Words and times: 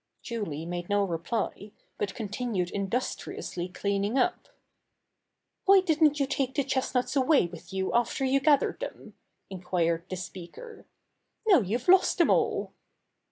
Julie 0.23 0.65
made 0.65 0.89
no 0.89 1.03
reply, 1.03 1.73
but 1.99 2.15
continued 2.15 2.71
indus 2.73 3.15
triously 3.15 3.71
cleaning 3.71 4.17
up. 4.17 4.47
"Why 5.65 5.79
didn't 5.81 6.19
you 6.19 6.25
take 6.25 6.55
the 6.55 6.63
chestnuts 6.63 7.15
away 7.15 7.45
with 7.45 7.71
you 7.71 7.93
after 7.93 8.25
you 8.25 8.39
gath 8.39 8.61
ered 8.61 8.79
them?" 8.79 9.13
inquired 9.51 10.05
the 10.09 10.15
speaker. 10.15 10.87
"Now 11.47 11.59
you've 11.59 11.87
lost 11.87 12.17
them 12.17 12.31
all." 12.31 12.73